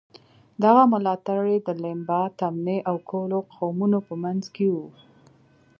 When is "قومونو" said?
3.57-3.99